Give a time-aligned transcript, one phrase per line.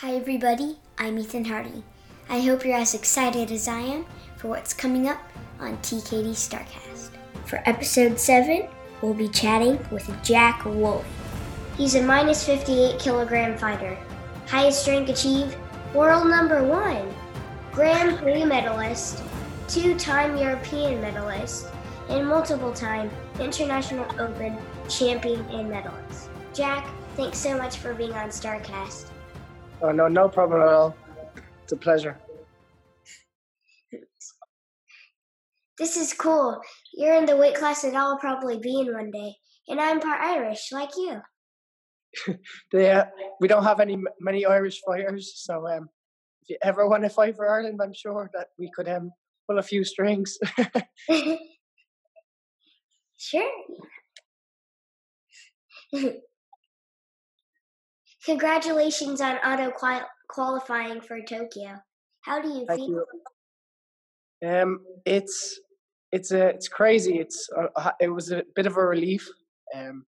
[0.00, 0.76] Hi, everybody.
[0.96, 1.82] I'm Ethan Hardy.
[2.28, 5.18] I hope you're as excited as I am for what's coming up
[5.58, 7.10] on TKD Starcast.
[7.46, 8.68] For episode 7,
[9.02, 11.04] we'll be chatting with Jack Wolf.
[11.76, 13.98] He's a minus 58 kilogram fighter,
[14.46, 15.56] highest rank achieved,
[15.92, 17.12] world number one,
[17.72, 19.20] Grand Prix medalist,
[19.66, 21.66] two time European medalist,
[22.08, 23.10] and multiple time
[23.40, 24.56] International Open
[24.88, 26.30] champion and medalist.
[26.54, 26.86] Jack,
[27.16, 29.06] thanks so much for being on StarCast.
[29.80, 30.96] Oh, no, no problem at all.
[31.62, 32.18] It's a pleasure.
[35.78, 36.60] This is cool.
[36.92, 39.36] You're in the weight class that I'll probably be in one day,
[39.68, 41.20] and I'm part Irish, like you.
[42.74, 43.04] Uh,
[43.40, 45.88] we don't have any many Irish fighters, so um,
[46.42, 49.10] if you ever want to fight for Ireland, I'm sure that we could um,
[49.46, 50.38] pull a few strings.
[53.16, 53.50] sure.
[58.28, 61.78] Congratulations on auto qual- qualifying for Tokyo.
[62.20, 63.02] How do you Thank feel?
[64.42, 64.46] you.
[64.46, 65.58] Um, it's
[66.12, 67.20] it's a it's crazy.
[67.20, 69.26] It's uh, it was a bit of a relief.
[69.74, 70.04] Um,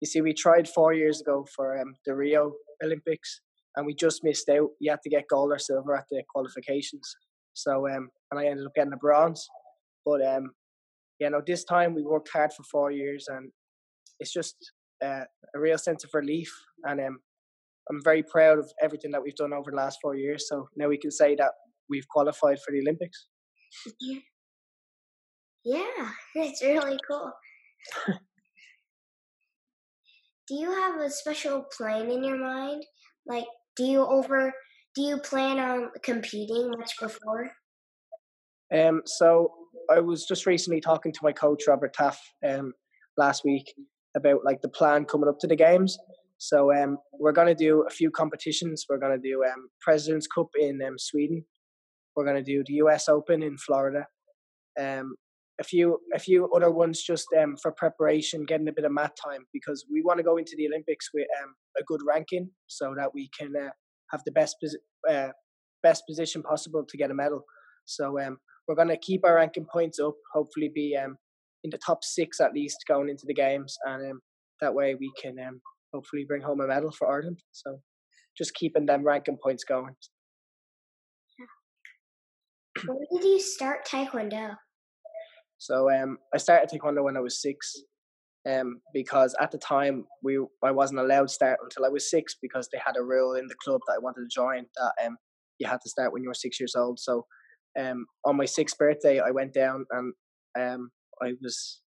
[0.00, 2.52] you see, we tried four years ago for um, the Rio
[2.82, 3.40] Olympics,
[3.76, 4.70] and we just missed out.
[4.80, 7.14] You had to get gold or silver at the qualifications.
[7.54, 9.48] So um, and I ended up getting a bronze.
[10.04, 10.50] But um,
[11.20, 13.52] you know, this time we worked hard for four years, and
[14.18, 14.56] it's just
[15.00, 16.52] uh, a real sense of relief.
[16.82, 17.18] And um,
[17.90, 20.48] I'm very proud of everything that we've done over the last four years.
[20.48, 21.52] So now we can say that
[21.88, 23.26] we've qualified for the Olympics.
[24.00, 24.18] Yeah.
[25.64, 27.32] Yeah, that's really cool.
[30.48, 32.84] do you have a special plan in your mind?
[33.26, 34.52] Like, do you over
[34.94, 37.50] do you plan on competing much before?
[38.74, 39.50] Um, so
[39.90, 42.74] I was just recently talking to my coach Robert Taaffe um,
[43.16, 43.72] last week
[44.14, 45.98] about like the plan coming up to the games.
[46.42, 48.84] So um, we're going to do a few competitions.
[48.88, 51.44] We're going to do um, President's Cup in um, Sweden.
[52.16, 53.08] We're going to do the U.S.
[53.08, 54.08] Open in Florida.
[54.78, 55.14] Um,
[55.60, 59.12] a few a few other ones just um, for preparation, getting a bit of mat
[59.24, 62.92] time because we want to go into the Olympics with um, a good ranking so
[62.96, 63.70] that we can uh,
[64.10, 64.56] have the best
[65.08, 65.28] uh,
[65.84, 67.44] best position possible to get a medal.
[67.84, 68.18] So
[68.66, 70.14] we're going to keep our ranking points up.
[70.34, 70.96] Hopefully, be
[71.62, 74.20] in the top six at least going into the games, and
[74.60, 75.36] that way we can
[75.92, 77.40] hopefully bring home a medal for Ireland.
[77.52, 77.80] So
[78.36, 79.94] just keeping them ranking points going.
[82.86, 84.56] When did you start Taekwondo?
[85.58, 87.76] So um, I started taekwondo when I was six,
[88.50, 92.34] um, because at the time we I wasn't allowed to start until I was six
[92.42, 95.16] because they had a rule in the club that I wanted to join that um
[95.60, 96.98] you had to start when you were six years old.
[96.98, 97.26] So
[97.78, 100.12] um on my sixth birthday I went down and
[100.58, 100.90] um
[101.22, 101.80] I was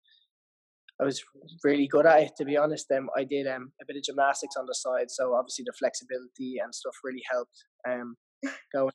[1.02, 1.22] I was
[1.64, 2.90] really good at it to be honest.
[2.92, 6.58] Um I did um a bit of gymnastics on the side, so obviously the flexibility
[6.64, 7.66] and stuff really helped.
[7.88, 8.16] Um
[8.74, 8.92] going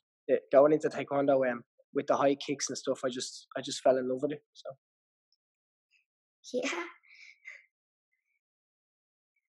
[0.51, 1.61] going into taekwondo um
[1.93, 4.43] with the high kicks and stuff, I just I just fell in love with it.
[4.53, 4.69] So
[6.53, 6.69] Yeah.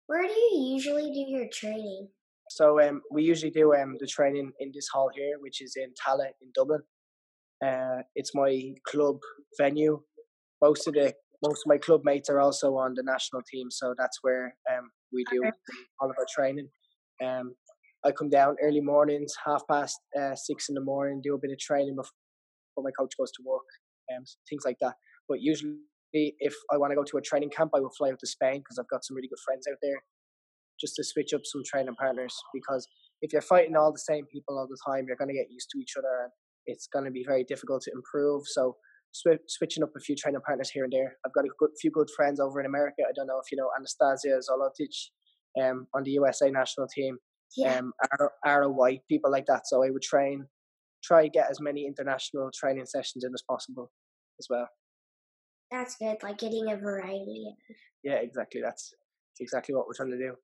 [0.06, 2.08] Where do you usually do your training?
[2.48, 5.92] so um we usually do um the training in this hall here, which is in
[6.00, 6.82] Tallaght in Dublin.
[7.64, 9.16] Uh, it's my club
[9.58, 10.00] venue.
[10.62, 13.94] Most of the most of my club mates are also on the national team, so
[13.96, 15.42] that's where um we do
[16.00, 16.68] all of our training.
[17.24, 17.54] Um,
[18.04, 21.50] I come down early mornings, half past uh, six in the morning, do a bit
[21.50, 22.12] of training before
[22.84, 23.66] my coach goes to work,
[24.14, 24.94] um, things like that.
[25.28, 25.76] But usually,
[26.12, 28.60] if I want to go to a training camp, I will fly out to Spain
[28.60, 29.98] because I've got some really good friends out there,
[30.80, 32.34] just to switch up some training partners.
[32.54, 32.86] Because
[33.22, 35.70] if you're fighting all the same people all the time, you're going to get used
[35.70, 36.32] to each other, and
[36.66, 38.42] it's going to be very difficult to improve.
[38.46, 38.76] So
[39.14, 41.16] swi- switching up a few training partners here and there.
[41.24, 43.02] I've got a good few good friends over in America.
[43.08, 44.94] I don't know if you know Anastasia Zolotic
[45.62, 47.18] um, on the USA national team,
[47.56, 47.78] Yeah.
[47.78, 49.66] um, Ara, Ara White, people like that.
[49.66, 50.46] So I would train,
[51.02, 53.90] try get as many international training sessions in as possible
[54.38, 54.68] as well.
[55.70, 57.46] That's good, like getting a variety.
[58.04, 58.60] Yeah, exactly.
[58.62, 60.34] That's, that's exactly what we're trying to do.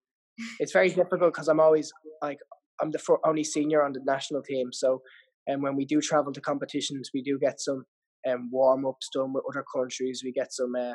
[0.58, 1.92] It's very difficult because I'm always
[2.22, 2.38] like
[2.80, 4.72] I'm the only senior on the national team.
[4.72, 5.02] So,
[5.46, 7.84] and when we do travel to competitions, we do get some
[8.28, 10.22] um, warm ups done with other countries.
[10.24, 10.94] We get some uh,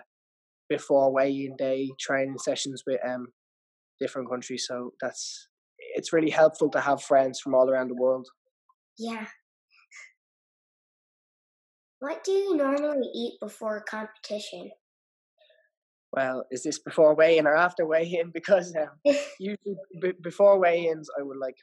[0.69, 3.27] before weigh-in day training sessions with um,
[3.99, 4.65] different countries.
[4.67, 5.47] So that's
[5.95, 8.27] it's really helpful to have friends from all around the world.
[8.97, 9.25] Yeah.
[11.99, 14.71] What do you normally eat before a competition?
[16.11, 18.31] Well, is this before weigh-in or after weigh-in?
[18.33, 21.55] Because um, usually b- before weigh-ins, I would like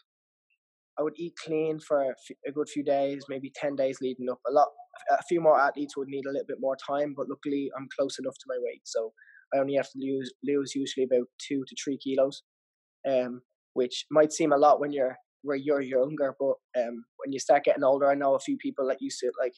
[0.99, 4.29] I would eat clean for a, f- a good few days, maybe ten days leading
[4.31, 4.39] up.
[4.49, 4.69] A lot,
[5.11, 8.19] a few more athletes would need a little bit more time, but luckily I'm close
[8.19, 9.13] enough to my weight, so
[9.55, 12.43] I only have to lose lose usually about two to three kilos,
[13.09, 13.43] um,
[13.75, 17.65] which might seem a lot when you're where you're younger, but um, when you start
[17.65, 19.55] getting older, I know a few people that used to like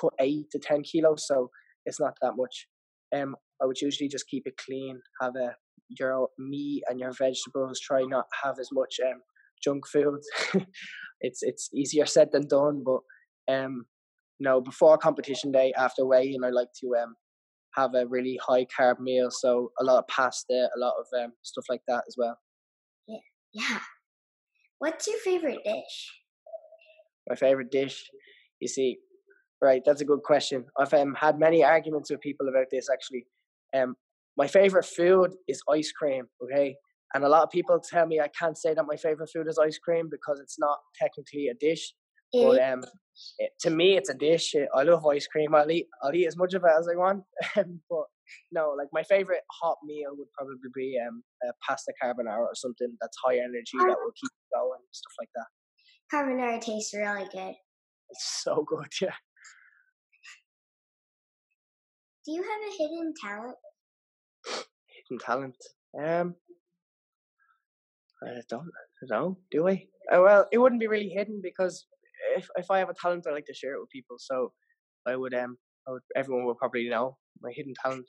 [0.00, 1.50] cut eight to ten kilos, so
[1.86, 2.66] it's not that much.
[3.14, 5.54] Um, I would usually just keep it clean, have a
[5.88, 7.80] your meat and your vegetables.
[7.80, 9.20] Try not have as much um,
[9.62, 10.20] junk food.
[11.20, 13.00] it's it's easier said than done, but
[13.52, 13.86] um,
[14.38, 17.14] you know, before competition day, after weighing, I like to um
[17.74, 21.32] have a really high carb meal, so a lot of pasta, a lot of um
[21.42, 22.38] stuff like that as well.
[23.06, 23.18] Yeah,
[23.52, 23.78] yeah.
[24.78, 26.14] What's your favorite dish?
[27.28, 28.10] My favorite dish,
[28.60, 28.98] you see,
[29.60, 29.82] right?
[29.84, 30.64] That's a good question.
[30.78, 33.26] I've um, had many arguments with people about this actually.
[33.76, 33.94] Um,
[34.36, 36.24] my favorite food is ice cream.
[36.42, 36.76] Okay,
[37.14, 39.58] and a lot of people tell me I can't say that my favorite food is
[39.58, 41.92] ice cream because it's not technically a dish.
[42.32, 42.84] But um,
[43.38, 44.54] it, to me, it's a dish.
[44.74, 45.54] I love ice cream.
[45.54, 47.24] I'll eat, I'll eat as much of it as I want.
[47.56, 48.04] but
[48.52, 52.96] no, like my favorite hot meal would probably be um, a pasta carbonara or something
[53.00, 55.46] that's high energy that will keep going, stuff like that.
[56.14, 57.54] Carbonara tastes really good.
[58.10, 59.14] It's so good, yeah.
[62.26, 63.56] Do you have a hidden talent?
[65.08, 65.56] Hidden talent?
[65.98, 66.34] Um,
[68.22, 69.38] I don't, I don't know.
[69.50, 69.86] Do I?
[70.12, 71.86] Uh, well, it wouldn't be really hidden because
[72.36, 74.16] if if I have a talent, I like to share it with people.
[74.18, 74.52] So
[75.06, 75.56] I would um,
[75.88, 78.06] I would, everyone would probably know my hidden talent.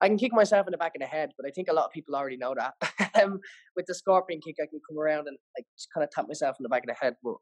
[0.00, 1.84] I can kick myself in the back of the head, but I think a lot
[1.84, 2.72] of people already know that.
[3.22, 3.38] um,
[3.76, 6.56] with the scorpion kick, I can come around and like just kind of tap myself
[6.58, 7.14] in the back of the head.
[7.22, 7.34] But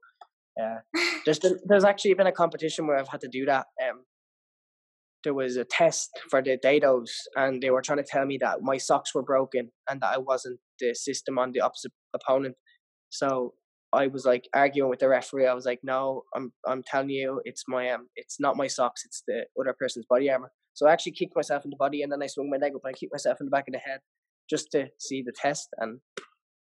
[0.56, 3.67] yeah, uh, there's there's actually been a competition where I've had to do that.
[3.88, 4.03] Um,
[5.25, 8.62] there was a test for the Daedos, and they were trying to tell me that
[8.62, 12.55] my socks were broken and that I wasn't the system on the opposite opponent.
[13.11, 13.55] So
[13.93, 15.47] I was like arguing with the referee.
[15.47, 19.03] I was like, "No, I'm I'm telling you, it's my um, it's not my socks.
[19.05, 22.12] It's the other person's body armor." So I actually kicked myself in the body, and
[22.12, 23.79] then I swung my leg up and I kicked myself in the back of the
[23.79, 24.00] head
[24.49, 26.00] just to see the test, and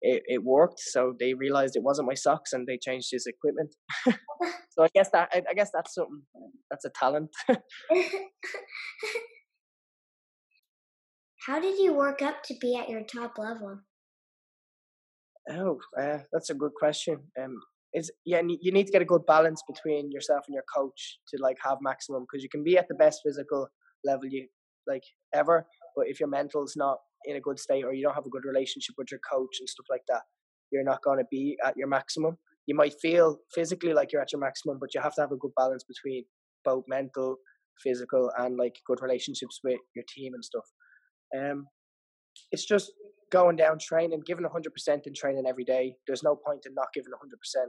[0.00, 0.80] it, it worked.
[0.80, 3.74] So they realized it wasn't my socks, and they changed his equipment.
[4.70, 6.22] so I guess that I, I guess that's something.
[6.70, 7.30] That's a talent.
[11.46, 13.80] How did you work up to be at your top level?
[15.50, 17.20] Oh, uh, that's a good question.
[17.42, 17.56] Um,
[17.94, 21.38] is yeah, you need to get a good balance between yourself and your coach to
[21.40, 23.68] like have maximum because you can be at the best physical
[24.04, 24.46] level you
[24.86, 25.02] like
[25.34, 25.66] ever,
[25.96, 26.98] but if your mental is not
[27.28, 29.68] in a good state or you don't have a good relationship with your coach and
[29.68, 30.22] stuff like that,
[30.72, 32.36] you're not going to be at your maximum.
[32.66, 35.36] You might feel physically like you're at your maximum, but you have to have a
[35.36, 36.24] good balance between
[36.64, 37.36] both mental,
[37.82, 40.64] physical, and like good relationships with your team and stuff.
[41.36, 41.66] Um,
[42.52, 42.92] it's just
[43.30, 45.94] going down training, giving 100% in training every day.
[46.06, 47.66] There's no point in not giving 100%.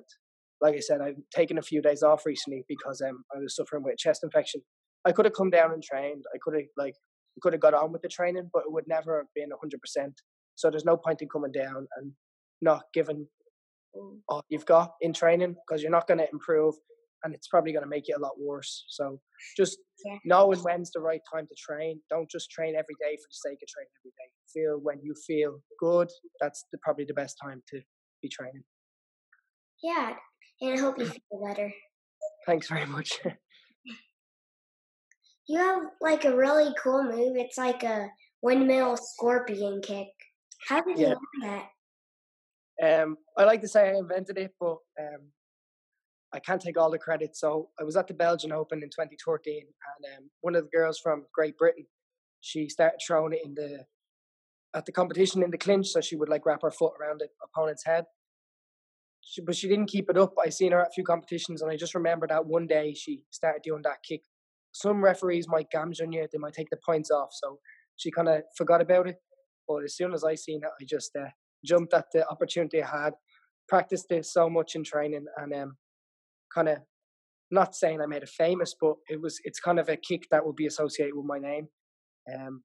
[0.62, 3.84] Like I said, I've taken a few days off recently because um, I was suffering
[3.84, 4.62] with a chest infection.
[5.06, 6.24] I could have come down and trained.
[6.34, 6.96] I could have like
[7.42, 10.14] could have got on with the training, but it would never have been 100%.
[10.56, 12.12] So there's no point in coming down and
[12.62, 13.28] not giving
[14.28, 16.76] all you've got in training because you're not going to improve
[17.24, 18.86] and it's probably going to make it a lot worse.
[18.90, 19.20] So
[19.58, 20.18] just yeah.
[20.26, 22.00] knowing when's the right time to train.
[22.10, 24.32] Don't just train every day for the sake of training every day.
[24.54, 26.10] Feel when you feel good.
[26.40, 27.82] That's the, probably the best time to
[28.22, 28.64] be training.
[29.84, 30.14] Yeah,
[30.62, 31.72] and I hope you feel better.
[32.46, 33.20] Thanks very much.
[35.50, 37.36] you have like a really cool move.
[37.36, 38.07] It's like a
[38.42, 40.07] windmill scorpion kick.
[40.68, 41.13] How did you yeah.
[41.44, 41.66] learn
[42.80, 43.01] that?
[43.01, 45.31] Um, I like to say I invented it, but um,
[46.34, 47.35] I can't take all the credit.
[47.35, 51.00] So I was at the Belgian Open in 2013, and um, one of the girls
[51.00, 51.85] from Great Britain,
[52.42, 53.85] she started throwing it in the
[54.76, 57.28] at the competition in the clinch, so she would like wrap her foot around the
[57.44, 58.06] opponent's head.
[59.21, 60.35] She, but she didn't keep it up.
[60.44, 63.24] I seen her at a few competitions, and I just remember that one day she
[63.31, 64.21] started doing that kick.
[64.71, 67.30] Some referees might gamjeom on you; they might take the points off.
[67.31, 67.59] So
[67.97, 69.18] she kind of forgot about it.
[69.68, 71.30] But as soon as I seen it, I just uh,
[71.66, 73.14] jumped at the opportunity I had.
[73.68, 75.78] Practiced it so much in training, and um,
[76.54, 76.80] kind of
[77.52, 80.45] not saying I made it famous, but it was it's kind of a kick that
[80.45, 81.68] will be associated with my name.
[82.33, 82.64] Um,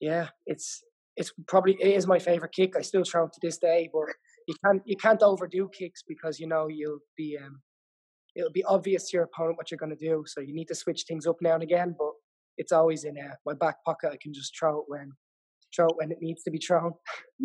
[0.00, 0.82] yeah, it's
[1.16, 2.74] it's probably it is my favorite kick.
[2.76, 4.06] I still throw it to this day, but
[4.48, 7.60] you can't you can't overdo kicks because you know you'll be um
[8.34, 10.24] it'll be obvious to your opponent what you're going to do.
[10.26, 12.12] So you need to switch things up now and again, but
[12.56, 14.12] it's always in uh, my back pocket.
[14.12, 15.12] I can just throw it when
[15.74, 16.92] throw it when it needs to be thrown.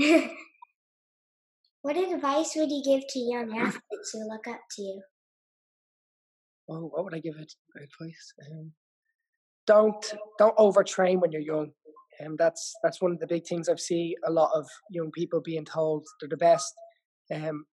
[1.82, 5.02] what advice would you give to young athletes who look up to you?
[6.70, 8.34] oh, what would I give it advice?
[8.52, 8.72] Um,
[9.66, 11.72] don't don't overtrain when you're young.
[12.20, 15.12] And um, that's that's one of the big things I've seen a lot of young
[15.12, 16.74] people being told they're the best.
[17.34, 17.66] Um,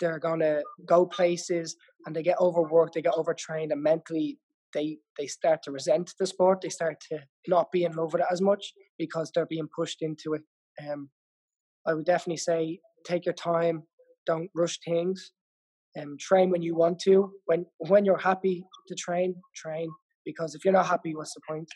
[0.00, 4.38] they're gonna go places and they get overworked, they get overtrained, and mentally
[4.74, 6.60] they they start to resent the sport.
[6.62, 10.02] They start to not be in love with it as much because they're being pushed
[10.02, 10.42] into it.
[10.86, 11.10] Um,
[11.86, 13.84] I would definitely say take your time,
[14.26, 15.32] don't rush things,
[16.00, 17.32] Um, train when you want to.
[17.46, 19.90] When when you're happy to train, train.
[20.24, 21.70] Because if you're not happy, what's the point?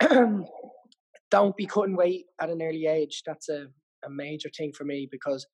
[1.30, 3.22] Don't be cutting weight at an early age.
[3.26, 3.66] That's a,
[4.04, 5.46] a major thing for me because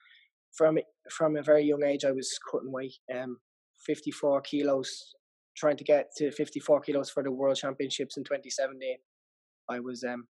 [0.57, 0.79] from
[1.11, 2.95] from a very young age I was cutting weight.
[3.15, 3.39] Um,
[3.87, 5.15] 54 kilos,
[5.57, 8.97] trying to get to 54 kilos for the World Championships in 2017.
[9.69, 10.27] I was um,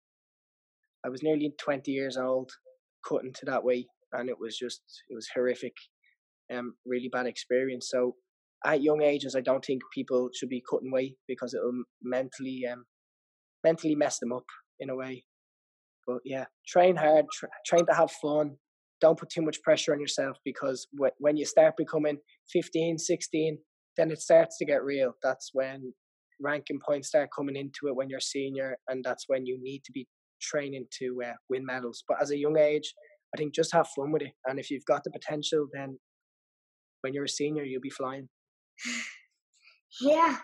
[1.04, 2.50] I was nearly 20 years old,
[3.06, 5.74] cutting to that weight, and it was just it was horrific,
[6.52, 7.88] um, really bad experience.
[7.90, 8.16] So
[8.64, 12.84] at young ages, I don't think people should be cutting weight because it'll mentally um,
[13.64, 14.46] mentally mess them up
[14.80, 15.24] in a way.
[16.06, 18.56] But yeah, train hard, tra- train to have fun.
[19.00, 22.18] Don't put too much pressure on yourself because wh- when you start becoming
[22.52, 23.58] 15, 16,
[23.96, 25.12] then it starts to get real.
[25.22, 25.92] That's when
[26.40, 29.92] ranking points start coming into it when you're senior, and that's when you need to
[29.92, 30.06] be
[30.40, 32.04] training to uh, win medals.
[32.06, 32.92] But as a young age,
[33.34, 35.98] I think just have fun with it, and if you've got the potential, then
[37.02, 38.28] when you're a senior, you'll be flying.
[40.00, 40.36] Yeah.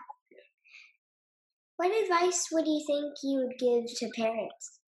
[1.77, 4.82] What advice would you think you would give to parents?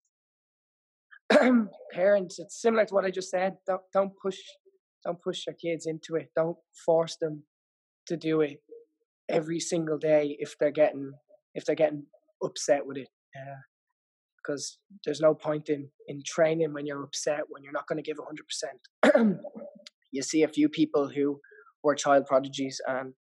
[1.93, 3.55] parents, it's similar to what I just said.
[3.67, 4.39] Don't don't push
[5.05, 6.31] don't push your kids into it.
[6.35, 7.45] Don't force them
[8.07, 8.59] to do it
[9.29, 11.13] every single day if they're getting
[11.55, 12.07] if they're getting
[12.43, 13.09] upset with it.
[14.43, 18.03] Because uh, there's no point in in training when you're upset when you're not going
[18.03, 19.41] to give hundred percent.
[20.15, 21.41] You see a few people who
[21.83, 23.15] were child prodigies and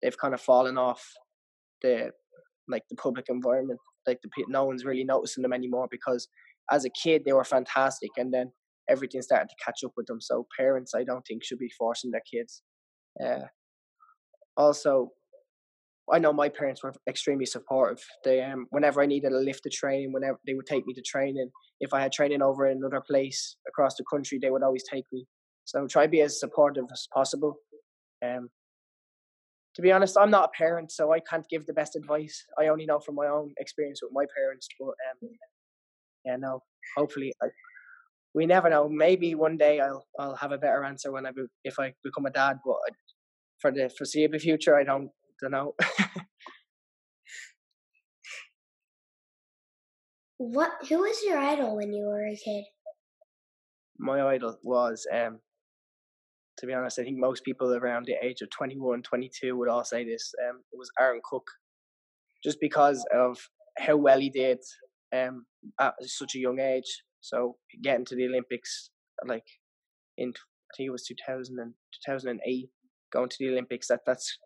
[0.00, 1.06] they've kind of fallen off
[1.82, 2.12] the
[2.66, 3.78] like the public environment.
[4.06, 6.28] Like the no one's really noticing them anymore because
[6.70, 8.52] as a kid they were fantastic and then
[8.88, 10.20] everything started to catch up with them.
[10.20, 12.62] So parents, I don't think, should be forcing their kids.
[13.24, 13.46] Uh,
[14.56, 15.10] also,
[16.12, 18.04] I know my parents were extremely supportive.
[18.24, 21.02] They um, whenever I needed a lift to train, whenever they would take me to
[21.02, 21.50] training.
[21.80, 25.04] If I had training over in another place across the country, they would always take
[25.12, 25.26] me.
[25.64, 27.56] So try to be as supportive as possible.
[28.24, 28.50] Um,
[29.76, 32.44] to be honest, I'm not a parent, so I can't give the best advice.
[32.58, 34.68] I only know from my own experience with my parents.
[34.78, 35.30] But um,
[36.24, 36.62] yeah, no.
[36.96, 37.48] Hopefully, I,
[38.34, 38.88] we never know.
[38.88, 42.26] Maybe one day I'll I'll have a better answer when I be, if I become
[42.26, 42.58] a dad.
[42.64, 42.76] But
[43.60, 45.10] for the foreseeable future, I don't
[45.40, 45.74] don't know.
[50.38, 50.72] what?
[50.88, 52.64] Who was your idol when you were a kid?
[53.98, 55.40] My idol was, um,
[56.58, 59.84] to be honest, I think most people around the age of 21, 22 would all
[59.84, 60.32] say this.
[60.48, 61.46] Um, it was Aaron Cook,
[62.42, 63.38] just because of
[63.78, 64.58] how well he did
[65.14, 65.44] um,
[65.80, 67.02] at such a young age.
[67.20, 68.90] So getting to the Olympics,
[69.26, 69.44] like
[70.16, 71.74] in I think it was 2000 and
[72.06, 72.68] 2008,
[73.12, 73.88] going to the Olympics.
[73.88, 74.38] That that's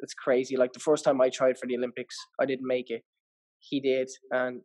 [0.00, 0.56] that's crazy.
[0.56, 3.02] Like the first time I tried for the Olympics, I didn't make it.
[3.60, 4.60] He did, and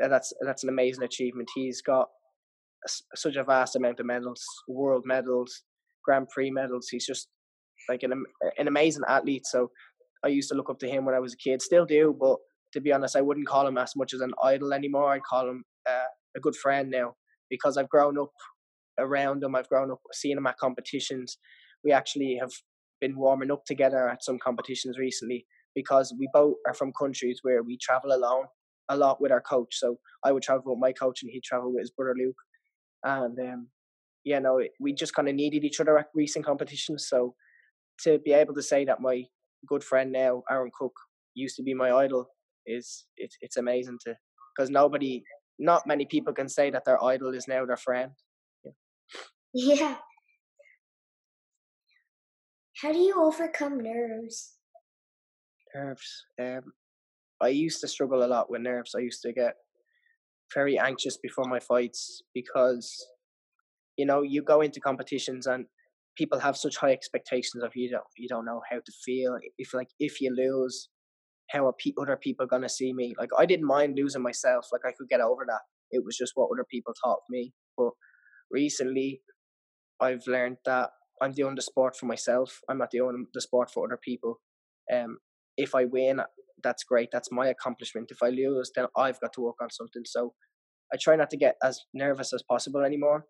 [0.00, 1.50] that's that's an amazing achievement.
[1.54, 2.08] He's got
[3.14, 5.62] such a vast amount of medals, world medals,
[6.04, 6.88] Grand Prix medals.
[6.90, 7.28] He's just
[7.88, 8.12] like an
[8.58, 9.46] an amazing athlete.
[9.46, 9.70] So
[10.24, 12.36] I used to look up to him when I was a kid, still do, but
[12.72, 15.10] to be honest, I wouldn't call him as much as an idol anymore.
[15.10, 17.14] I call him uh, a good friend now
[17.48, 18.32] because I've grown up
[18.98, 19.54] around him.
[19.54, 21.38] I've grown up seeing him at competitions.
[21.84, 22.52] We actually have
[23.00, 27.62] been warming up together at some competitions recently because we both are from countries where
[27.62, 28.44] we travel alone
[28.88, 29.76] a lot with our coach.
[29.78, 32.36] So I would travel with my coach and he'd travel with his brother Luke.
[33.04, 33.68] And um,
[34.24, 37.06] yeah, no, we just kind of needed each other at recent competitions.
[37.08, 37.34] So
[38.02, 39.24] to be able to say that my
[39.66, 40.92] good friend now, Aaron Cook,
[41.34, 42.28] used to be my idol
[42.70, 44.14] is it's it's amazing to
[44.54, 45.22] because nobody,
[45.58, 48.12] not many people can say that their idol is now their friend.
[48.64, 49.74] Yeah.
[49.74, 49.96] yeah.
[52.82, 54.54] How do you overcome nerves?
[55.74, 56.24] Nerves.
[56.40, 56.72] Um,
[57.40, 58.94] I used to struggle a lot with nerves.
[58.96, 59.54] I used to get
[60.54, 63.06] very anxious before my fights because,
[63.96, 65.66] you know, you go into competitions and
[66.16, 67.90] people have such high expectations of you.
[67.90, 70.88] Don't you don't know how to feel if like if you lose,
[71.50, 73.14] how are pe- other people gonna see me?
[73.18, 74.68] Like I didn't mind losing myself.
[74.72, 75.62] Like I could get over that.
[75.90, 77.52] It was just what other people thought of me.
[77.76, 77.90] But
[78.50, 79.22] recently,
[80.00, 80.90] I've learned that
[81.22, 82.60] I'm doing the sport for myself.
[82.68, 84.40] I'm not doing the sport for other people.
[84.92, 85.18] Um,
[85.56, 86.20] if I win,
[86.62, 87.08] that's great.
[87.12, 88.10] That's my accomplishment.
[88.10, 90.02] If I lose, then I've got to work on something.
[90.06, 90.34] So
[90.92, 93.26] I try not to get as nervous as possible anymore.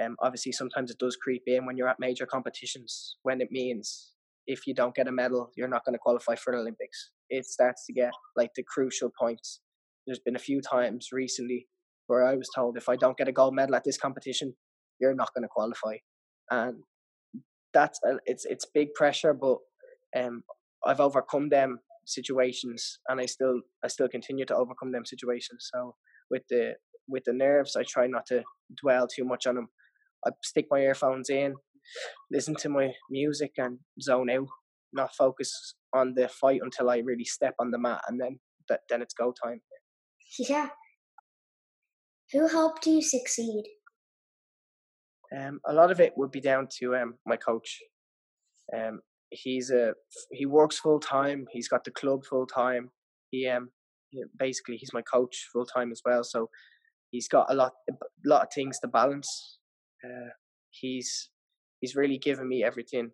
[0.00, 4.12] Um, obviously, sometimes it does creep in when you're at major competitions when it means
[4.46, 7.10] if you don't get a medal, you're not going to qualify for the Olympics.
[7.30, 9.60] It starts to get like the crucial points.
[10.06, 11.66] There's been a few times recently
[12.06, 14.54] where I was told if I don't get a gold medal at this competition,
[15.00, 15.96] you're not going to qualify,
[16.50, 16.76] and
[17.74, 19.34] that's a, it's it's big pressure.
[19.34, 19.58] But
[20.16, 20.42] um,
[20.86, 25.68] I've overcome them situations, and I still I still continue to overcome them situations.
[25.74, 25.94] So
[26.30, 26.74] with the
[27.08, 28.42] with the nerves, I try not to
[28.82, 29.68] dwell too much on them.
[30.26, 31.54] I stick my earphones in,
[32.30, 34.48] listen to my music and zone out,
[34.92, 38.38] not focus on the fight until I really step on the mat, and then
[38.68, 39.60] that then it's go time.
[40.38, 40.68] Yeah.
[42.32, 43.64] Who helped you succeed?
[45.36, 47.80] Um, a lot of it would be down to um, my coach.
[48.76, 49.00] Um,
[49.30, 49.94] he's a
[50.30, 51.46] he works full time.
[51.50, 52.90] He's got the club full time.
[53.30, 53.70] He um
[54.38, 56.24] basically he's my coach full time as well.
[56.24, 56.50] So
[57.10, 59.58] he's got a lot a lot of things to balance.
[60.04, 60.30] Uh,
[60.70, 61.30] he's
[61.80, 63.10] he's really given me everything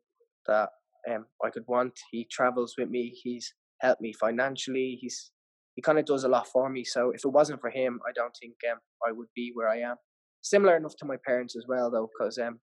[0.46, 0.68] that
[1.11, 1.92] um I could want.
[2.11, 3.12] He travels with me.
[3.23, 4.99] He's helped me financially.
[5.00, 5.32] He's
[5.75, 6.85] he kind of does a lot for me.
[6.85, 9.78] So if it wasn't for him, I don't think um I would be where I
[9.78, 9.97] am.
[10.42, 12.61] Similar enough to my parents as well, though, because um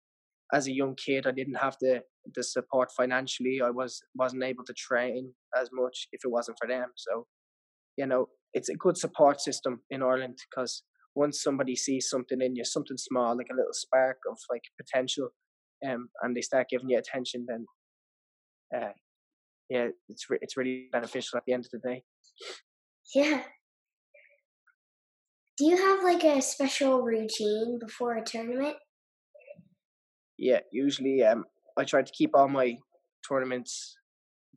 [0.53, 2.01] as a young kid, I didn't have the
[2.35, 3.61] the support financially.
[3.63, 6.89] I was wasn't able to train as much if it wasn't for them.
[6.95, 7.27] So,
[7.97, 10.83] you know, it's a good support system in Ireland because
[11.15, 15.29] once somebody sees something in you, something small, like a little spark of like potential,
[15.87, 17.65] um, and they start giving you attention, then,
[18.75, 18.91] uh,
[19.69, 22.03] yeah, it's re- it's really beneficial at the end of the day.
[23.15, 23.43] Yeah.
[25.57, 28.75] Do you have like a special routine before a tournament?
[30.37, 31.45] yeah, usually um,
[31.77, 32.75] I try to keep all my
[33.27, 33.95] tournaments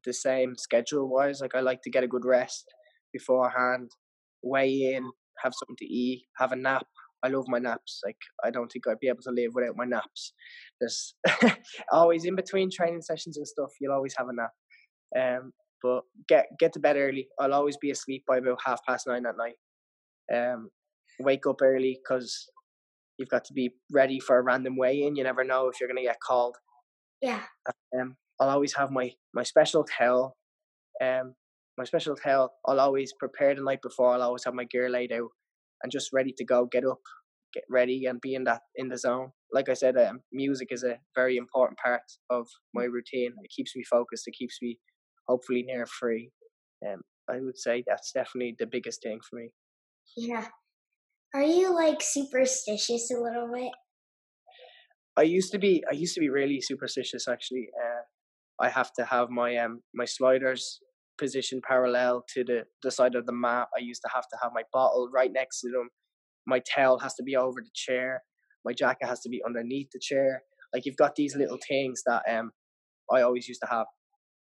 [0.05, 1.41] the same schedule wise.
[1.41, 2.65] Like I like to get a good rest
[3.13, 3.91] beforehand,
[4.43, 5.09] weigh in,
[5.43, 6.87] have something to eat, have a nap.
[7.27, 8.01] I love my naps.
[8.05, 10.33] Like I don't think I'd be able to live without my naps.
[10.81, 11.15] There's
[11.93, 13.71] always in between training sessions and stuff.
[13.81, 14.53] You'll always have a nap.
[15.19, 15.53] Um,
[15.83, 17.29] but get get to bed early.
[17.41, 19.57] I'll always be asleep by about half past nine at night.
[20.33, 20.71] Um,
[21.21, 22.47] wake up early because
[23.19, 25.17] you've got to be ready for a random weigh in.
[25.17, 26.57] You never know if you're going to get called.
[27.21, 27.43] Yeah.
[27.99, 30.37] Um, I'll always have my my special towel.
[31.03, 31.35] Um,
[31.77, 32.53] my special towel.
[32.67, 34.13] I'll always prepare the night before.
[34.13, 35.31] I'll always have my gear laid out
[35.83, 36.67] and just ready to go.
[36.67, 37.01] Get up,
[37.53, 39.31] get ready, and be in that in the zone.
[39.53, 43.33] Like I said, um, music is a very important part of my routine.
[43.43, 44.27] It keeps me focused.
[44.27, 44.79] It keeps me
[45.29, 46.31] hopefully near free.
[46.87, 49.51] Um, I would say that's definitely the biggest thing for me.
[50.17, 50.47] Yeah.
[51.35, 53.73] Are you like superstitious a little bit?
[55.17, 57.69] I used to be I used to be really superstitious actually.
[57.75, 58.03] Uh,
[58.65, 60.81] I have to have my um my sliders
[61.19, 63.69] positioned parallel to the the side of the mat.
[63.77, 65.89] I used to have to have my bottle right next to them.
[66.47, 68.23] My towel has to be over the chair.
[68.65, 70.43] My jacket has to be underneath the chair.
[70.73, 72.53] Like you've got these little things that um
[73.13, 73.87] I always used to have.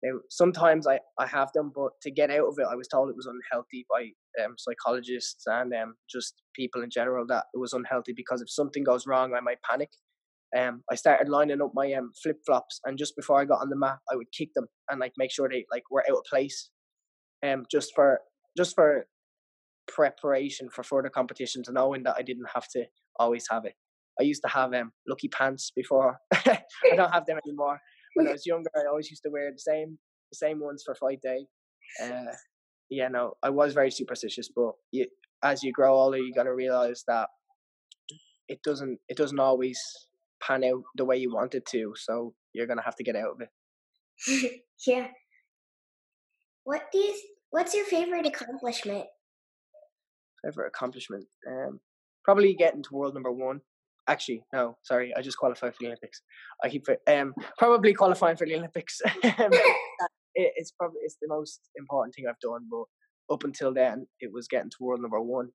[0.03, 3.09] Now, sometimes I, I have them, but to get out of it, I was told
[3.09, 4.09] it was unhealthy by
[4.43, 8.83] um, psychologists and um, just people in general that it was unhealthy because if something
[8.83, 9.91] goes wrong, I might panic.
[10.57, 13.69] Um, I started lining up my um, flip flops, and just before I got on
[13.69, 16.23] the mat, I would kick them and like make sure they like were out of
[16.29, 16.69] place,
[17.45, 18.21] um, just for
[18.55, 19.07] just for
[19.87, 22.85] preparation for further competitions, knowing that I didn't have to
[23.19, 23.73] always have it.
[24.19, 26.17] I used to have um lucky pants before.
[26.33, 26.61] I
[26.95, 27.79] don't have them anymore.
[28.15, 29.97] When I was younger, I always used to wear the same
[30.31, 31.45] the same ones for fight day.
[32.01, 32.33] Uh,
[32.89, 35.07] yeah, no, I was very superstitious, but you,
[35.43, 37.27] as you grow older, you gotta realize that
[38.47, 39.79] it doesn't it doesn't always
[40.45, 41.93] pan out the way you want it to.
[41.95, 44.61] So you're gonna have to get out of it.
[44.87, 45.07] yeah.
[46.63, 47.15] What do you?
[47.51, 49.05] What's your favorite accomplishment?
[50.43, 51.25] Favorite accomplishment?
[51.47, 51.79] Um,
[52.23, 53.61] probably getting to world number one.
[54.07, 56.21] Actually, no, sorry, I just qualified for the Olympics.
[56.63, 59.01] I keep um probably qualifying for the Olympics.
[59.23, 62.67] it, it's probably it's the most important thing I've done.
[62.69, 65.49] But up until then, it was getting to world number one.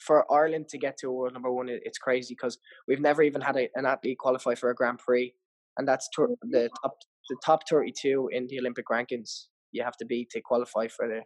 [0.00, 3.56] For Ireland to get to world number one, it's crazy because we've never even had
[3.56, 5.34] a, an athlete qualify for a Grand Prix,
[5.76, 6.66] and that's the mm-hmm.
[6.82, 9.46] top the top thirty two in the Olympic rankings.
[9.72, 11.22] You have to be to qualify for the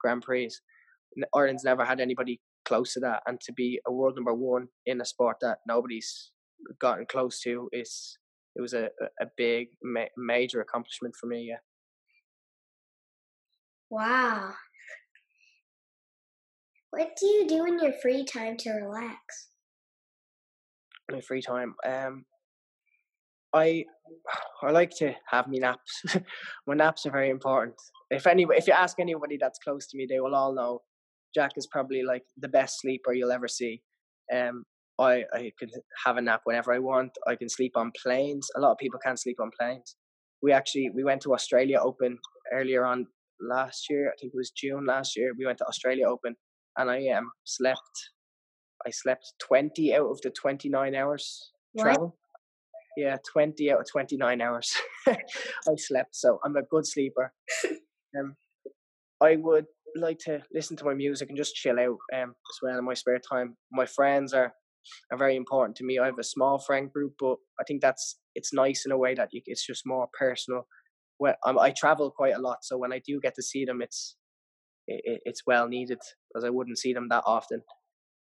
[0.00, 0.50] Grand Prix.
[1.34, 5.00] Ireland's never had anybody close to that, and to be a world number one in
[5.00, 6.32] a sport that nobody's
[6.80, 8.18] gotten close to is
[8.56, 11.48] it was a a big ma- major accomplishment for me.
[11.48, 11.62] Yeah.
[13.90, 14.52] Wow.
[16.90, 19.48] What do you do in your free time to relax?
[21.10, 22.24] My free time, um,
[23.54, 23.84] I
[24.62, 26.02] I like to have me naps.
[26.66, 27.74] my naps are very important.
[28.10, 30.80] If any, if you ask anybody that's close to me, they will all know
[31.34, 33.82] Jack is probably like the best sleeper you'll ever see.
[34.34, 34.64] Um,
[34.98, 35.70] I I can
[36.04, 37.12] have a nap whenever I want.
[37.26, 38.48] I can sleep on planes.
[38.56, 39.96] A lot of people can't sleep on planes.
[40.42, 42.18] We actually we went to Australia Open
[42.52, 43.06] earlier on
[43.40, 44.08] last year.
[44.08, 45.32] I think it was June last year.
[45.38, 46.34] We went to Australia Open,
[46.78, 48.10] and I um slept.
[48.86, 51.82] I slept twenty out of the twenty nine hours What?
[51.84, 52.16] travel.
[52.96, 54.72] Yeah, twenty out of twenty nine hours.
[55.08, 55.14] I
[55.76, 57.32] slept, so I'm a good sleeper.
[58.18, 58.36] Um,
[59.20, 62.78] I would like to listen to my music and just chill out um as well
[62.78, 63.56] in my spare time.
[63.72, 64.52] My friends are
[65.12, 65.98] are very important to me.
[65.98, 69.14] I have a small friend group, but I think that's it's nice in a way
[69.14, 70.66] that you, it's just more personal.
[71.18, 74.16] Well, I travel quite a lot, so when I do get to see them, it's
[74.86, 77.62] it, it's well needed because I wouldn't see them that often.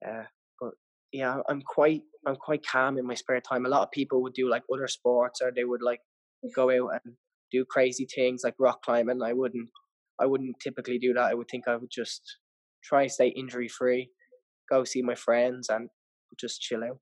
[0.06, 0.24] Uh,
[0.60, 0.72] but
[1.12, 3.66] yeah, I'm quite I'm quite calm in my spare time.
[3.66, 6.00] A lot of people would do like other sports, or they would like
[6.54, 7.14] go out and
[7.50, 9.22] do crazy things like rock climbing.
[9.22, 9.68] I wouldn't
[10.20, 11.30] I wouldn't typically do that.
[11.30, 12.22] I would think I would just
[12.82, 14.10] try and stay injury free,
[14.70, 15.88] go see my friends, and
[16.38, 16.98] just chill out.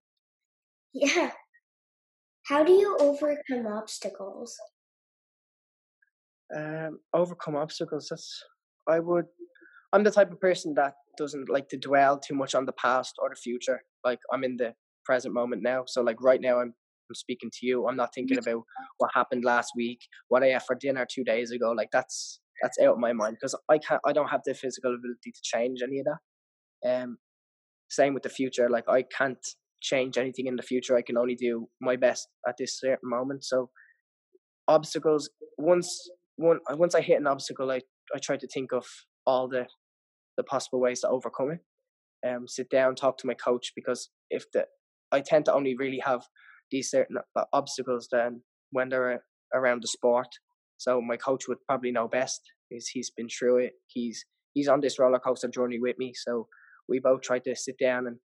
[0.95, 1.31] Yeah.
[2.47, 4.57] How do you overcome obstacles?
[6.55, 8.09] Um, overcome obstacles.
[8.11, 8.45] That's
[8.89, 9.27] I would.
[9.93, 13.15] I'm the type of person that doesn't like to dwell too much on the past
[13.19, 13.83] or the future.
[14.05, 14.75] Like I'm in the
[15.05, 15.85] present moment now.
[15.87, 16.75] So like right now, I'm
[17.11, 17.87] I'm speaking to you.
[17.87, 18.63] I'm not thinking about
[18.99, 21.73] what happened last week, what I ate for dinner two days ago.
[21.73, 24.01] Like that's that's out of my mind because I can't.
[24.07, 27.03] I don't have the physical ability to change any of that.
[27.03, 27.19] Um,
[27.91, 28.71] same with the future.
[28.71, 29.45] Like I can't
[29.83, 30.97] change anything in the future.
[30.97, 33.45] I can only do my best at this certain moment.
[33.45, 33.69] So
[34.69, 35.29] obstacles.
[35.59, 37.81] Once one once I hit an obstacle, I
[38.15, 38.87] I try to think of
[39.27, 39.67] all the
[40.37, 41.61] the possible ways to overcome it.
[42.29, 44.67] Um, sit down, talk to my coach because if the
[45.11, 46.23] I tend to only really have
[46.71, 49.23] these certain uh, obstacles then when they're
[49.55, 50.29] around the sport.
[50.79, 52.41] So my coach would probably know best.
[52.71, 53.73] Is he's been through it.
[53.87, 56.13] He's he's on this roller coaster journey with me.
[56.15, 56.49] So
[56.89, 58.17] we both try to sit down and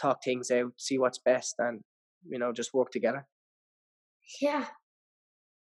[0.00, 1.80] talk things out, see what's best, and
[2.28, 3.26] you know just work together.
[4.40, 4.66] Yeah.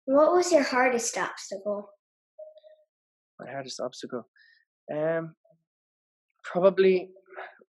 [0.06, 1.88] What was your hardest obstacle?
[3.40, 4.26] My hardest obstacle,
[4.92, 5.34] um,
[6.52, 7.10] probably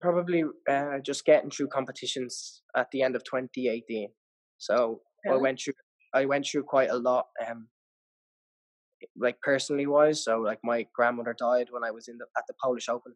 [0.00, 4.08] probably uh, just getting through competitions at the end of 2018.
[4.58, 5.74] So I went through
[6.14, 7.68] I went through quite a lot, um,
[9.16, 10.24] like personally wise.
[10.24, 13.14] So like my grandmother died when I was in the at the Polish Open,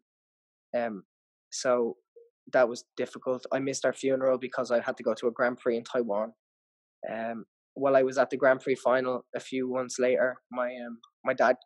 [0.75, 1.03] um,
[1.51, 1.97] so
[2.53, 3.45] that was difficult.
[3.51, 6.33] I missed our funeral because I had to go to a Grand Prix in Taiwan.
[7.11, 10.99] Um, while I was at the Grand Prix final a few months later, my um
[11.25, 11.57] my dad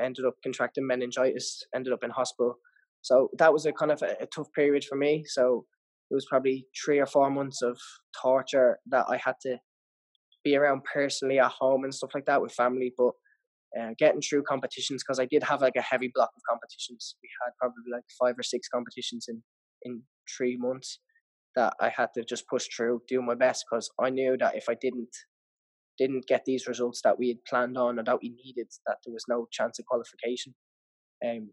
[0.00, 2.58] ended up contracting meningitis, ended up in hospital.
[3.06, 5.22] So that was a kind of a, a tough period for me.
[5.26, 5.64] So
[6.10, 7.78] it was probably three or four months of
[8.20, 9.58] torture that I had to
[10.42, 12.92] be around personally at home and stuff like that with family.
[12.98, 13.12] But
[13.80, 17.14] uh, getting through competitions because I did have like a heavy block of competitions.
[17.22, 19.40] We had probably like five or six competitions in
[19.82, 20.02] in
[20.36, 20.98] three months
[21.54, 24.68] that I had to just push through, do my best because I knew that if
[24.68, 25.14] I didn't
[25.96, 29.14] didn't get these results that we had planned on or that we needed, that there
[29.14, 30.54] was no chance of qualification.
[31.24, 31.50] Um,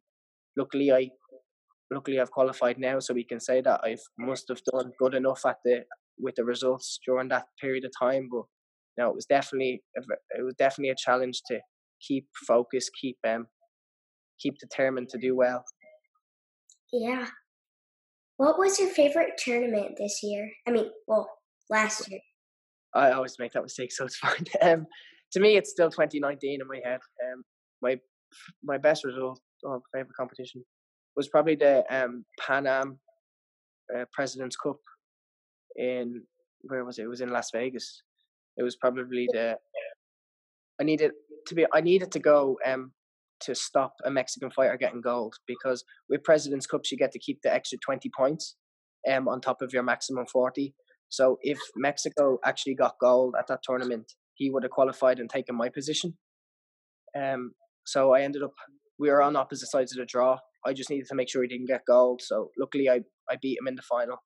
[0.58, 1.10] luckily I
[1.94, 5.46] luckily I've qualified now, so we can say that I must have done good enough
[5.46, 5.84] at the
[6.20, 8.30] with the results during that period of time.
[8.32, 8.44] But
[8.98, 11.60] know, it was definitely it was definitely a challenge to
[12.06, 13.48] keep focused, keep um,
[14.40, 15.64] keep determined to do well.
[16.92, 17.28] Yeah.
[18.38, 20.52] What was your favorite tournament this year?
[20.68, 21.30] I mean, well,
[21.70, 22.20] last year.
[22.96, 24.46] I always make that mistake, so it's fine.
[24.62, 24.86] Um,
[25.34, 27.00] to me, it's still 2019 in my head.
[27.26, 27.44] Um,
[27.82, 28.00] my
[28.64, 30.64] my best result or favorite competition
[31.15, 32.99] was probably the um, Pan Am
[33.95, 34.78] uh, President's Cup
[35.76, 36.23] in
[36.62, 37.04] where was it?
[37.04, 38.02] It was in Las Vegas.
[38.58, 39.58] It was probably the
[40.80, 41.12] I needed
[41.47, 42.91] to be I needed to go um
[43.41, 47.41] to stop a Mexican fighter getting gold because with President's Cups you get to keep
[47.41, 48.56] the extra twenty points
[49.10, 50.73] um on top of your maximum forty.
[51.10, 55.56] So if Mexico actually got gold at that tournament, he would have qualified and taken
[55.56, 56.17] my position.
[57.19, 57.52] Um
[57.86, 58.54] so I ended up
[58.97, 61.47] we were on opposite sides of the draw I just needed to make sure he
[61.47, 62.21] didn't get gold.
[62.21, 64.17] So luckily, I I beat him in the final.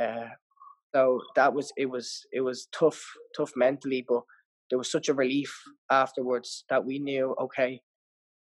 [0.00, 0.28] Uh,
[0.94, 3.04] so that was it was it was tough
[3.36, 4.22] tough mentally, but
[4.70, 5.54] there was such a relief
[5.90, 7.80] afterwards that we knew okay,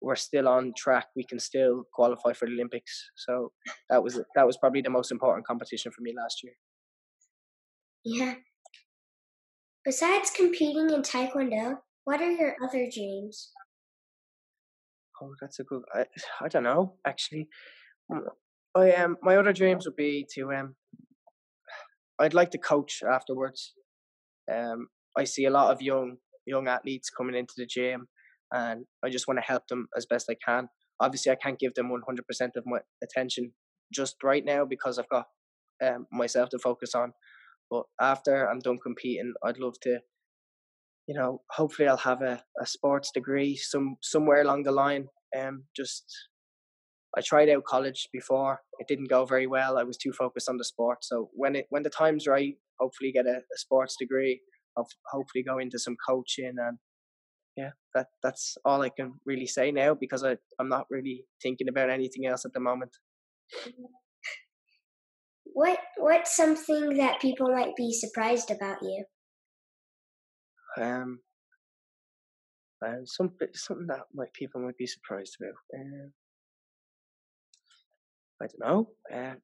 [0.02, 1.08] we're still on track.
[1.16, 3.10] We can still qualify for the Olympics.
[3.16, 3.52] So
[3.90, 6.54] that was that was probably the most important competition for me last year.
[8.04, 8.36] Yeah.
[9.86, 13.52] Besides competing in Taekwondo, what are your other dreams?
[15.22, 15.84] Oh, that's a good.
[15.94, 16.06] I,
[16.42, 17.48] I don't know actually.
[18.12, 18.22] Mm,
[18.76, 20.76] I um my other dreams would be to um.
[22.20, 23.74] I'd like to coach afterwards.
[24.52, 28.08] Um, I see a lot of young young athletes coming into the gym,
[28.52, 30.70] and I just want to help them as best I can.
[31.00, 33.54] Obviously, I can't give them one hundred percent of my attention
[33.94, 35.26] just right now because I've got
[35.84, 37.14] um, myself to focus on.
[37.70, 40.00] But after I'm done competing, I'd love to
[41.08, 45.08] you know, hopefully I'll have a, a sports degree some somewhere along the line.
[45.38, 46.06] Um, just
[47.18, 48.62] I tried out college before.
[48.80, 49.78] It didn't go very well.
[49.78, 51.00] I was too focused on the sport.
[51.04, 54.42] So when it when the time's right, hopefully get a, a sports degree.
[54.78, 56.80] I'll hopefully go into some coaching and
[57.56, 61.68] yeah, that that's all I can really say now because I I'm not really thinking
[61.68, 62.92] about anything else at the moment.
[65.46, 69.06] What what's something that people might be surprised about you?
[70.80, 71.20] Um,
[72.86, 75.56] uh, some something that might people might be surprised about.
[75.80, 76.12] Um,
[78.42, 78.90] I don't know.
[79.14, 79.38] Um,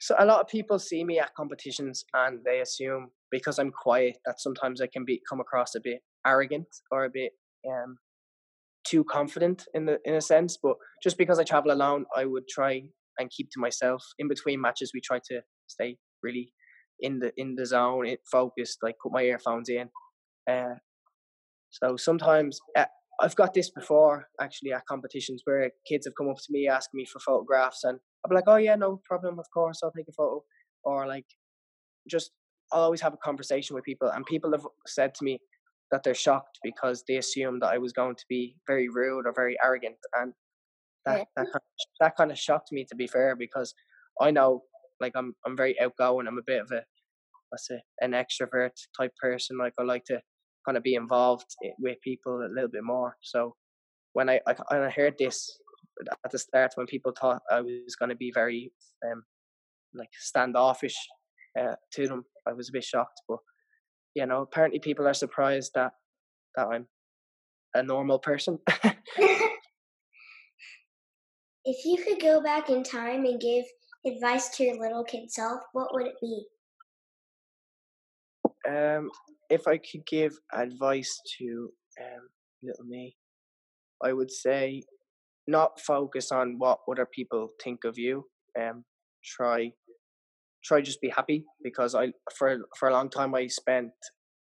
[0.00, 4.16] so a lot of people see me at competitions and they assume because I'm quiet
[4.24, 7.32] that sometimes I can be come across a bit arrogant or a bit
[7.68, 7.98] um
[8.84, 10.58] too confident in the in a sense.
[10.62, 12.82] But just because I travel alone, I would try
[13.18, 14.04] and keep to myself.
[14.18, 16.52] In between matches, we try to stay really
[17.00, 19.88] in the in the zone, it focused, like put my earphones in.
[20.48, 20.74] Uh,
[21.70, 22.86] so sometimes uh,
[23.20, 26.98] I've got this before actually at competitions where kids have come up to me asking
[26.98, 30.12] me for photographs, and I'm like, oh yeah, no problem, of course, I'll take a
[30.12, 30.42] photo.
[30.84, 31.26] Or like,
[32.08, 32.30] just
[32.72, 35.40] I'll always have a conversation with people, and people have said to me
[35.90, 39.32] that they're shocked because they assumed that I was going to be very rude or
[39.34, 40.32] very arrogant, and
[41.04, 41.62] that that kind of,
[42.00, 43.74] that kind of shocked me to be fair because
[44.20, 44.62] I know
[45.00, 46.26] like I'm I'm very outgoing.
[46.26, 46.82] I'm a bit of a
[47.50, 49.58] what's it an extrovert type person.
[49.58, 50.20] Like I like to
[50.68, 53.16] kind of be involved with people a little bit more.
[53.22, 53.56] So
[54.12, 55.58] when I I, I heard this
[56.24, 58.70] at the start, when people thought I was going to be very
[59.10, 59.22] um
[59.94, 60.96] like standoffish
[61.58, 63.22] uh, to them, I was a bit shocked.
[63.26, 63.38] But
[64.14, 65.92] you know, apparently people are surprised that
[66.56, 66.86] that I'm
[67.74, 68.58] a normal person.
[71.64, 73.64] if you could go back in time and give
[74.06, 76.44] advice to your little kid self, what would it be?
[78.68, 79.10] Um,
[79.50, 82.28] if I could give advice to um,
[82.62, 83.16] little me,
[84.02, 84.82] I would say
[85.46, 88.24] not focus on what other people think of you.
[88.60, 88.84] Um,
[89.24, 89.72] try,
[90.64, 93.90] try just be happy because I for for a long time I spent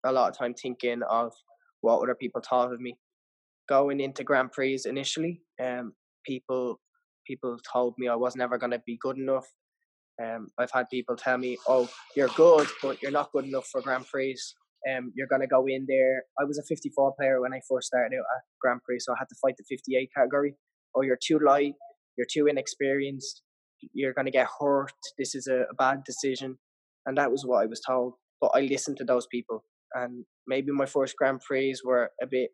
[0.05, 1.31] a lot of time thinking of
[1.81, 2.97] what other people thought of me.
[3.69, 5.93] Going into Grand Prix initially, um,
[6.25, 6.79] people
[7.27, 9.47] people told me I was never going to be good enough.
[10.23, 13.81] Um, I've had people tell me, "Oh, you're good, but you're not good enough for
[13.81, 14.37] Grand Prix.
[14.89, 17.87] Um, you're going to go in there." I was a 54 player when I first
[17.87, 20.55] started out at Grand Prix, so I had to fight the 58 category.
[20.95, 21.73] Oh, you're too light.
[22.17, 23.41] You're too inexperienced.
[23.93, 24.93] You're going to get hurt.
[25.17, 26.57] This is a, a bad decision,
[27.05, 28.13] and that was what I was told.
[28.41, 32.51] But I listened to those people, and maybe my first Grand Prix were a bit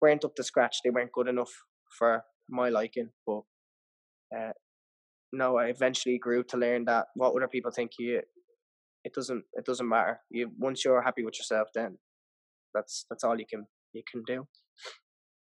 [0.00, 0.78] weren't up to scratch.
[0.84, 1.50] They weren't good enough
[1.98, 3.42] for my liking, but
[4.36, 4.52] uh,
[5.32, 8.20] no, I eventually grew to learn that what other people think you,
[9.06, 10.20] it doesn't it doesn't matter.
[10.30, 11.96] You once you're happy with yourself, then
[12.74, 14.46] that's that's all you can you can do.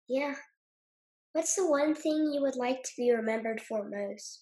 [0.07, 0.33] Yeah.
[1.33, 4.39] What's the one thing you would like to be remembered for most?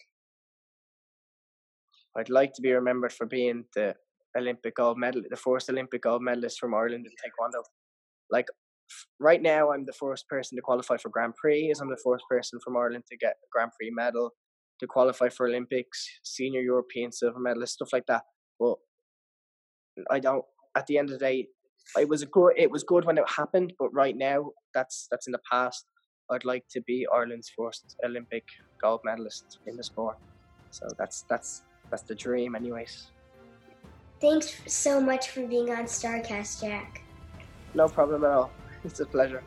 [2.18, 3.96] I'd like to be remembered for being the
[4.38, 7.64] Olympic gold medal, the first Olympic gold medalist from Ireland in Taekwondo.
[8.32, 8.48] Like
[9.20, 11.70] right now, I'm the first person to qualify for Grand Prix.
[11.72, 14.32] As I'm the first person from Ireland to get a Grand Prix medal,
[14.80, 18.24] to qualify for Olympics, senior European silver medalist, stuff like that.
[18.60, 18.78] But
[20.10, 20.46] I don't.
[20.76, 21.48] At the end of the day,
[21.98, 22.54] it was a good.
[22.58, 25.86] It was good when it happened, but right now, that's that's in the past.
[26.32, 28.44] I'd like to be Ireland's first Olympic
[28.82, 30.18] gold medalist in the sport.
[30.70, 33.12] So that's that's that's the dream, anyways.
[34.22, 37.02] Thanks so much for being on Starcast, Jack.
[37.74, 38.52] No problem at all.
[38.86, 39.44] It's a pleasure.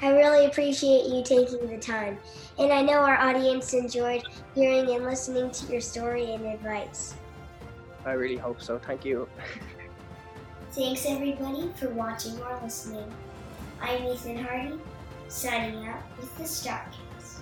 [0.00, 2.18] I really appreciate you taking the time,
[2.58, 7.14] and I know our audience enjoyed hearing and listening to your story and advice.
[8.06, 8.78] I really hope so.
[8.78, 9.28] Thank you.
[10.70, 13.12] Thanks, everybody, for watching or listening.
[13.80, 14.78] I'm Ethan Hardy,
[15.26, 17.40] signing out with the Starcast.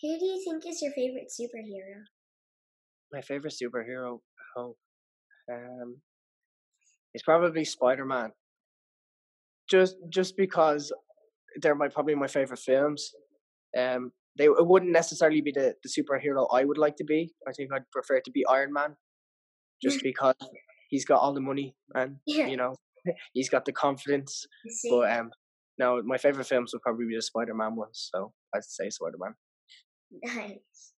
[0.00, 2.04] Who do you think is your favorite superhero?
[3.12, 4.18] My favorite superhero,
[4.56, 4.76] oh,
[5.50, 6.00] um,
[7.14, 8.32] is probably Spider Man.
[9.70, 10.92] Just just because
[11.60, 13.12] they're my probably my favorite films.
[13.76, 17.32] Um, they it wouldn't necessarily be the, the superhero I would like to be.
[17.46, 18.96] I think I'd prefer to be Iron Man,
[19.82, 20.36] just because
[20.90, 22.46] he's got all the money and yeah.
[22.46, 22.74] you know
[23.34, 24.46] he's got the confidence.
[24.90, 25.30] But um,
[25.78, 28.10] no, my favorite films would probably be the Spider Man ones.
[28.14, 29.34] So I'd say Spider Man.
[30.22, 30.92] Nice.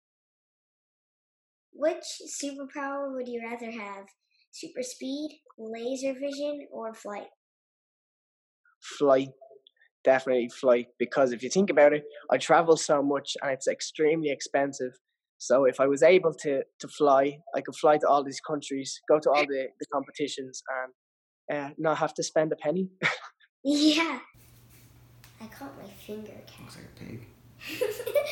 [1.78, 2.02] Which
[2.42, 4.06] superpower would you rather have?
[4.50, 7.28] Super speed, laser vision, or flight?
[8.98, 9.28] Flight.
[10.02, 10.86] Definitely flight.
[10.98, 14.94] Because if you think about it, I travel so much and it's extremely expensive.
[15.38, 19.00] So if I was able to, to fly, I could fly to all these countries,
[19.08, 20.60] go to all the, the competitions,
[21.48, 22.88] and uh, not have to spend a penny.
[23.62, 24.18] yeah.
[25.40, 26.60] I caught my finger, cat.
[26.60, 28.24] Looks like a pig.